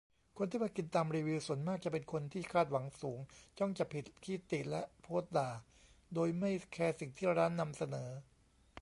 [0.37, 3.19] คนที่มากินตามรีวิวส่วนมากจะเป็นคนที่คาดหวังสูง
[3.59, 5.49] จ้องจับผิด ขี้ติและโพสด่า
[6.13, 8.09] โดยไม่แคร์สิ่งที่ร้านนำเสนอ